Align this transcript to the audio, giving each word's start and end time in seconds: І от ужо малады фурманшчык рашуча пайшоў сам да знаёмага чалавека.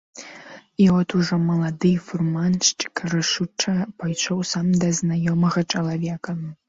І 0.83 0.85
от 0.99 1.09
ужо 1.19 1.37
малады 1.49 1.91
фурманшчык 2.07 3.03
рашуча 3.13 3.75
пайшоў 4.05 4.39
сам 4.53 4.67
да 4.85 4.89
знаёмага 5.01 5.59
чалавека. 5.71 6.31